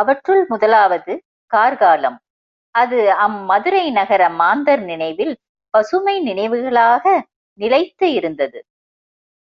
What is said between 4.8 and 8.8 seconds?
நினைவில் பசுமை நினைவுகளாக நிலைத்து இருந்தது.